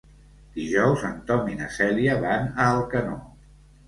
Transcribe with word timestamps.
Dijous 0.53 1.03
en 1.09 1.19
Tom 1.27 1.51
i 1.51 1.57
na 1.59 1.67
Cèlia 1.75 2.15
van 2.23 2.47
a 2.65 2.71
Alcanó. 2.79 3.19